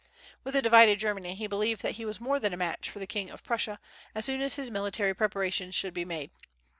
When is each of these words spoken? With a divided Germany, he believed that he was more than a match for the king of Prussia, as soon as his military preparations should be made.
With 0.43 0.55
a 0.55 0.63
divided 0.63 0.97
Germany, 0.99 1.35
he 1.35 1.45
believed 1.45 1.83
that 1.83 1.91
he 1.91 2.05
was 2.05 2.19
more 2.19 2.39
than 2.39 2.55
a 2.55 2.57
match 2.57 2.89
for 2.89 2.97
the 2.97 3.05
king 3.05 3.29
of 3.29 3.43
Prussia, 3.43 3.79
as 4.15 4.25
soon 4.25 4.41
as 4.41 4.55
his 4.55 4.71
military 4.71 5.13
preparations 5.13 5.75
should 5.75 5.93
be 5.93 6.05
made. 6.05 6.31